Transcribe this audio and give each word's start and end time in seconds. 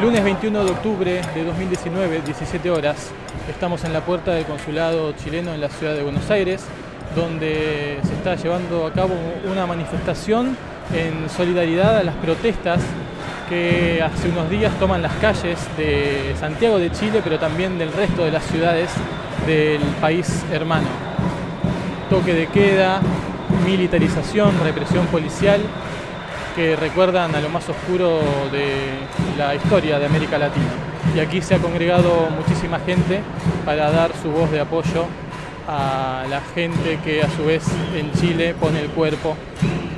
lunes 0.00 0.22
21 0.22 0.64
de 0.64 0.70
octubre 0.70 1.20
de 1.34 1.44
2019, 1.44 2.22
17 2.24 2.70
horas, 2.70 3.10
estamos 3.50 3.82
en 3.82 3.92
la 3.92 4.00
puerta 4.00 4.32
del 4.32 4.44
consulado 4.44 5.12
chileno 5.12 5.52
en 5.52 5.60
la 5.60 5.68
ciudad 5.68 5.94
de 5.94 6.04
Buenos 6.04 6.30
Aires, 6.30 6.64
donde 7.16 7.98
se 8.04 8.14
está 8.14 8.36
llevando 8.36 8.86
a 8.86 8.92
cabo 8.92 9.14
una 9.50 9.66
manifestación 9.66 10.56
en 10.94 11.28
solidaridad 11.28 11.98
a 11.98 12.04
las 12.04 12.14
protestas 12.16 12.80
que 13.48 14.00
hace 14.00 14.28
unos 14.28 14.48
días 14.48 14.72
toman 14.78 15.02
las 15.02 15.14
calles 15.14 15.58
de 15.76 16.34
Santiago 16.38 16.78
de 16.78 16.92
Chile, 16.92 17.20
pero 17.24 17.40
también 17.40 17.76
del 17.76 17.92
resto 17.92 18.24
de 18.24 18.30
las 18.30 18.44
ciudades 18.44 18.90
del 19.46 19.82
país 20.00 20.44
hermano. 20.52 20.86
Toque 22.08 22.34
de 22.34 22.46
queda, 22.46 23.00
militarización, 23.66 24.52
represión 24.62 25.06
policial, 25.06 25.60
que 26.58 26.74
recuerdan 26.74 27.32
a 27.36 27.40
lo 27.40 27.50
más 27.50 27.68
oscuro 27.68 28.18
de 28.50 28.88
la 29.38 29.54
historia 29.54 30.00
de 30.00 30.06
América 30.06 30.38
Latina. 30.38 30.66
Y 31.14 31.20
aquí 31.20 31.40
se 31.40 31.54
ha 31.54 31.58
congregado 31.58 32.28
muchísima 32.30 32.80
gente 32.80 33.20
para 33.64 33.92
dar 33.92 34.10
su 34.20 34.28
voz 34.32 34.50
de 34.50 34.58
apoyo 34.58 35.06
a 35.68 36.24
la 36.28 36.40
gente 36.56 36.98
que 37.04 37.22
a 37.22 37.30
su 37.30 37.44
vez 37.44 37.62
en 37.94 38.10
Chile 38.10 38.56
pone 38.58 38.80
el 38.80 38.88
cuerpo 38.88 39.36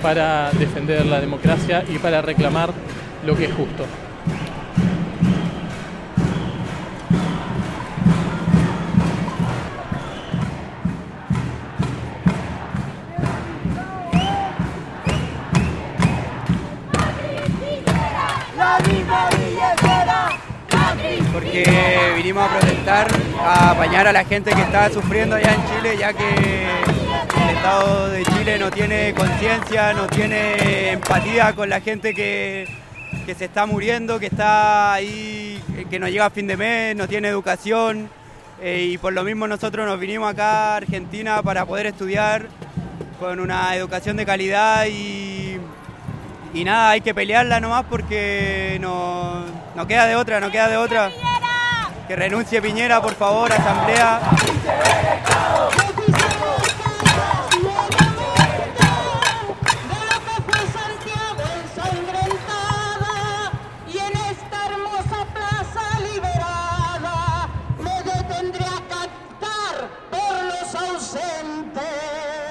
para 0.00 0.52
defender 0.52 1.04
la 1.06 1.20
democracia 1.20 1.82
y 1.92 1.98
para 1.98 2.22
reclamar 2.22 2.70
lo 3.26 3.36
que 3.36 3.46
es 3.46 3.52
justo. 3.52 3.84
Porque 21.34 21.64
vinimos 22.14 22.48
a 22.48 22.58
protestar, 22.58 23.08
a 23.40 23.72
apañar 23.72 24.06
a 24.06 24.12
la 24.12 24.24
gente 24.24 24.54
que 24.54 24.62
está 24.62 24.88
sufriendo 24.88 25.34
allá 25.34 25.52
en 25.52 25.64
Chile, 25.66 25.96
ya 25.98 26.12
que 26.12 26.28
el 26.28 27.56
Estado 27.56 28.08
de 28.10 28.24
Chile 28.24 28.56
no 28.56 28.70
tiene 28.70 29.12
conciencia, 29.14 29.92
no 29.94 30.06
tiene 30.06 30.92
empatía 30.92 31.52
con 31.52 31.68
la 31.68 31.80
gente 31.80 32.14
que, 32.14 32.68
se 33.26 33.44
está 33.46 33.66
muriendo, 33.66 34.20
que 34.20 34.26
está 34.26 34.94
ahí, 34.94 35.60
que 35.90 35.98
no 35.98 36.08
llega 36.08 36.26
a 36.26 36.30
fin 36.30 36.46
de 36.46 36.56
mes, 36.56 36.94
no 36.94 37.08
tiene 37.08 37.28
educación. 37.28 38.08
Eh, 38.62 38.90
y 38.92 38.98
por 38.98 39.12
lo 39.12 39.24
mismo 39.24 39.48
nosotros 39.48 39.84
nos 39.86 39.98
vinimos 39.98 40.30
acá 40.30 40.74
a 40.74 40.76
Argentina 40.76 41.42
para 41.42 41.66
poder 41.66 41.86
estudiar 41.86 42.46
con 43.18 43.40
una 43.40 43.74
educación 43.74 44.16
de 44.16 44.24
calidad 44.24 44.86
y, 44.86 45.58
y 46.54 46.64
nada, 46.64 46.90
hay 46.90 47.00
que 47.00 47.12
pelearla 47.12 47.58
nomás 47.58 47.84
porque 47.90 48.78
no, 48.80 49.43
no 49.74 49.86
queda 49.86 50.06
de 50.06 50.16
otra, 50.16 50.40
no 50.40 50.50
queda 50.50 50.68
de 50.68 50.76
otra. 50.76 51.10
Que 52.06 52.16
renuncie 52.16 52.60
Piñera, 52.62 53.00
por 53.00 53.14
favor, 53.14 53.52
asamblea. 53.52 54.20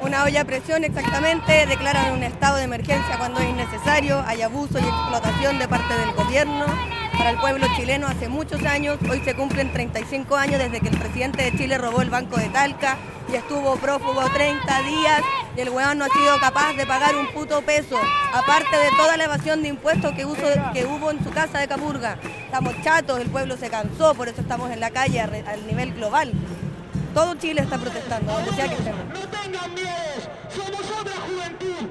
Una 0.00 0.24
olla 0.24 0.40
a 0.40 0.44
presión 0.44 0.84
exactamente, 0.84 1.66
declaran 1.66 2.12
un 2.12 2.22
estado 2.22 2.56
de 2.56 2.64
emergencia 2.64 3.18
cuando 3.18 3.40
es 3.40 3.48
innecesario, 3.48 4.22
hay 4.26 4.42
abuso 4.42 4.78
y 4.78 4.82
explotación 4.82 5.58
de 5.58 5.68
parte 5.68 5.94
del 5.94 6.12
gobierno 6.12 6.97
para 7.18 7.30
el 7.30 7.38
pueblo 7.38 7.66
chileno 7.76 8.06
hace 8.06 8.28
muchos 8.28 8.64
años. 8.64 8.96
Hoy 9.10 9.20
se 9.24 9.34
cumplen 9.34 9.72
35 9.72 10.36
años 10.36 10.60
desde 10.60 10.80
que 10.80 10.88
el 10.88 10.96
presidente 10.96 11.42
de 11.42 11.58
Chile 11.58 11.76
robó 11.76 12.00
el 12.00 12.10
Banco 12.10 12.36
de 12.38 12.48
Talca 12.48 12.96
y 13.30 13.34
estuvo 13.34 13.76
prófugo 13.76 14.22
30 14.32 14.82
días 14.82 15.22
y 15.56 15.60
el 15.60 15.70
weón 15.70 15.98
no 15.98 16.04
ha 16.04 16.08
sido 16.08 16.38
capaz 16.40 16.74
de 16.74 16.86
pagar 16.86 17.16
un 17.16 17.26
puto 17.32 17.60
peso, 17.62 17.98
aparte 18.32 18.76
de 18.76 18.90
toda 18.96 19.16
la 19.16 19.24
evasión 19.24 19.62
de 19.62 19.68
impuestos 19.68 20.12
que, 20.12 20.24
que 20.72 20.86
hubo 20.86 21.10
en 21.10 21.22
su 21.24 21.30
casa 21.30 21.58
de 21.58 21.66
Capurga. 21.66 22.16
Estamos 22.44 22.74
chatos, 22.82 23.20
el 23.20 23.28
pueblo 23.28 23.56
se 23.56 23.68
cansó, 23.68 24.14
por 24.14 24.28
eso 24.28 24.40
estamos 24.40 24.70
en 24.70 24.80
la 24.80 24.90
calle 24.90 25.20
al 25.20 25.66
nivel 25.66 25.92
global. 25.94 26.32
Todo 27.12 27.34
Chile 27.34 27.62
está 27.62 27.78
protestando, 27.78 28.32
donde 28.32 28.52
sea 28.52 28.68
que 28.68 28.74
estemos. 28.74 29.04
No 29.12 29.28
tengan 29.28 29.74
miedo, 29.74 29.88
somos 30.54 31.00
otra 31.00 31.14
juventud 31.16 31.88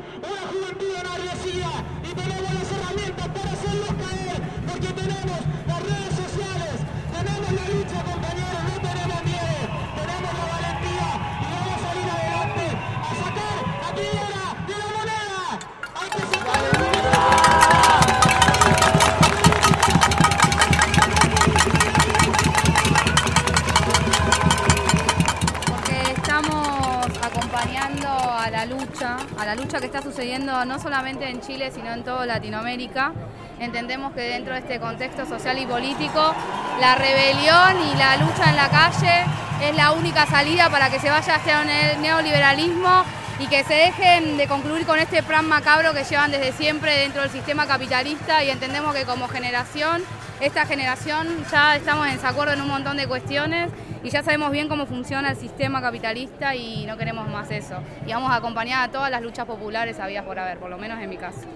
a 28.47 28.49
la 28.49 28.65
lucha, 28.65 29.17
a 29.37 29.45
la 29.45 29.55
lucha 29.55 29.79
que 29.79 29.87
está 29.87 30.01
sucediendo 30.01 30.63
no 30.63 30.79
solamente 30.79 31.29
en 31.29 31.41
Chile, 31.41 31.69
sino 31.69 31.91
en 31.91 32.03
toda 32.05 32.25
Latinoamérica. 32.25 33.11
Entendemos 33.59 34.13
que 34.13 34.21
dentro 34.21 34.53
de 34.53 34.59
este 34.59 34.79
contexto 34.79 35.25
social 35.25 35.57
y 35.59 35.65
político, 35.65 36.33
la 36.79 36.95
rebelión 36.95 37.75
y 37.91 37.97
la 37.97 38.15
lucha 38.15 38.49
en 38.49 38.55
la 38.55 38.69
calle 38.69 39.25
es 39.61 39.75
la 39.75 39.91
única 39.91 40.25
salida 40.27 40.69
para 40.69 40.89
que 40.89 40.97
se 40.99 41.09
vaya 41.09 41.35
hacia 41.35 41.61
el 41.61 42.01
neoliberalismo 42.01 43.03
y 43.39 43.47
que 43.47 43.65
se 43.65 43.73
dejen 43.73 44.37
de 44.37 44.47
concluir 44.47 44.85
con 44.85 44.97
este 44.97 45.23
plan 45.23 45.45
macabro 45.45 45.93
que 45.93 46.05
llevan 46.05 46.31
desde 46.31 46.53
siempre 46.53 46.99
dentro 46.99 47.23
del 47.23 47.31
sistema 47.31 47.67
capitalista 47.67 48.45
y 48.45 48.49
entendemos 48.49 48.95
que 48.95 49.03
como 49.03 49.27
generación, 49.27 50.01
esta 50.39 50.65
generación 50.65 51.27
ya 51.51 51.75
estamos 51.75 52.07
en 52.07 52.13
desacuerdo 52.13 52.53
en 52.53 52.61
un 52.61 52.69
montón 52.69 52.95
de 52.95 53.07
cuestiones 53.07 53.69
y 54.03 54.09
ya 54.09 54.23
sabemos 54.23 54.51
bien 54.51 54.67
cómo 54.67 54.85
funciona 54.85 55.31
el 55.31 55.37
sistema 55.37 55.81
capitalista 55.81 56.55
y 56.55 56.85
no 56.85 56.97
queremos 56.97 57.27
más 57.29 57.51
eso. 57.51 57.75
Y 58.05 58.13
vamos 58.13 58.31
a 58.31 58.35
acompañar 58.35 58.87
a 58.87 58.91
todas 58.91 59.11
las 59.11 59.21
luchas 59.21 59.45
populares 59.45 59.99
habidas 59.99 60.25
por 60.25 60.39
haber, 60.39 60.59
por 60.59 60.69
lo 60.69 60.77
menos 60.77 60.99
en 60.99 61.09
mi 61.09 61.17
caso. 61.17 61.47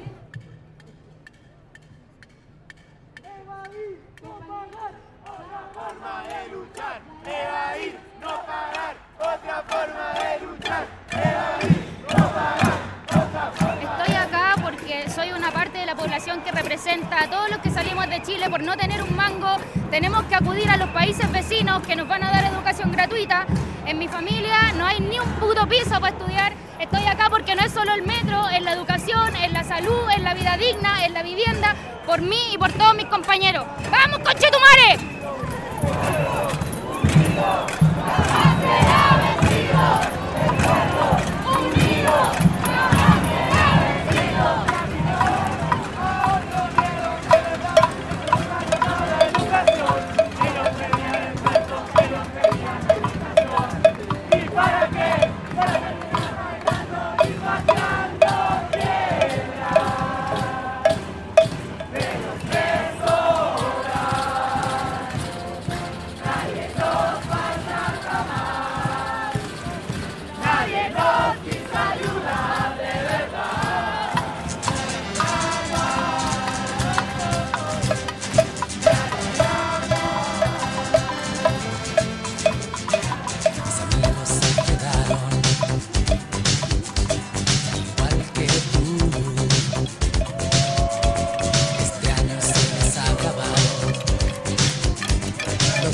Estoy 7.23 8.80
que 16.39 16.51
representa 16.51 17.23
a 17.23 17.29
todos 17.29 17.49
los 17.49 17.59
que 17.59 17.69
salimos 17.69 18.09
de 18.09 18.21
Chile 18.21 18.49
por 18.49 18.63
no 18.63 18.77
tener 18.77 19.03
un 19.03 19.13
mango. 19.15 19.57
Tenemos 19.89 20.23
que 20.23 20.35
acudir 20.35 20.69
a 20.69 20.77
los 20.77 20.87
países 20.89 21.29
vecinos 21.29 21.85
que 21.85 21.95
nos 21.95 22.07
van 22.07 22.23
a 22.23 22.31
dar 22.31 22.45
educación 22.45 22.91
gratuita. 22.91 23.45
En 23.85 23.99
mi 23.99 24.07
familia 24.07 24.71
no 24.77 24.85
hay 24.85 25.01
ni 25.01 25.19
un 25.19 25.29
puto 25.33 25.67
piso 25.67 25.99
para 25.99 26.15
estudiar. 26.15 26.53
Estoy 26.79 27.05
acá 27.05 27.29
porque 27.29 27.53
no 27.53 27.63
es 27.63 27.73
solo 27.73 27.93
el 27.93 28.03
metro, 28.03 28.47
es 28.47 28.61
la 28.61 28.71
educación, 28.71 29.35
es 29.35 29.51
la 29.51 29.65
salud, 29.65 30.09
es 30.15 30.23
la 30.23 30.33
vida 30.33 30.55
digna, 30.57 31.05
es 31.05 31.11
la 31.11 31.21
vivienda, 31.21 31.75
por 32.05 32.21
mí 32.21 32.53
y 32.53 32.57
por 32.57 32.71
todos 32.71 32.95
mis 32.95 33.07
compañeros. 33.07 33.65
¡Vamos, 33.91 34.19
conchetumare! 34.19 36.40